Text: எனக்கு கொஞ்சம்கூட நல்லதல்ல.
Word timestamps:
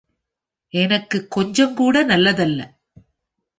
எனக்கு 0.73 1.27
கொஞ்சம்கூட 1.35 2.03
நல்லதல்ல. 2.03 2.59